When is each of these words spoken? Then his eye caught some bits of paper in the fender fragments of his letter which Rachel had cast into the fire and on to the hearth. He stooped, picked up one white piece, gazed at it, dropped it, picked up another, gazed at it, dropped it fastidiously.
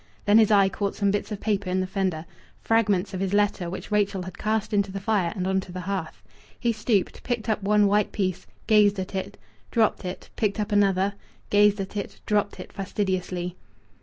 Then 0.25 0.39
his 0.39 0.49
eye 0.49 0.67
caught 0.67 0.95
some 0.95 1.11
bits 1.11 1.31
of 1.31 1.39
paper 1.39 1.69
in 1.69 1.79
the 1.79 1.85
fender 1.85 2.25
fragments 2.59 3.13
of 3.13 3.19
his 3.19 3.35
letter 3.35 3.69
which 3.69 3.91
Rachel 3.91 4.23
had 4.23 4.35
cast 4.35 4.73
into 4.73 4.91
the 4.91 4.99
fire 4.99 5.31
and 5.35 5.45
on 5.45 5.59
to 5.59 5.71
the 5.71 5.81
hearth. 5.81 6.23
He 6.59 6.71
stooped, 6.73 7.21
picked 7.21 7.47
up 7.47 7.61
one 7.61 7.85
white 7.85 8.11
piece, 8.11 8.47
gazed 8.65 8.97
at 8.99 9.13
it, 9.13 9.37
dropped 9.69 10.03
it, 10.03 10.31
picked 10.35 10.59
up 10.59 10.71
another, 10.71 11.13
gazed 11.51 11.79
at 11.79 11.95
it, 11.95 12.19
dropped 12.25 12.59
it 12.59 12.73
fastidiously. 12.73 13.55